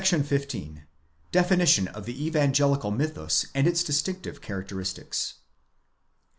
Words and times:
§15. 0.25 0.87
DEFINITION 1.31 1.87
OF 1.89 2.05
THE 2.07 2.25
EVANGELICAL 2.25 2.89
MYTHUS 2.89 3.45
AND 3.53 3.67
ITS 3.67 3.83
DISTINCTIVE 3.83 4.41
CHARACTERISTICS. 4.41 5.35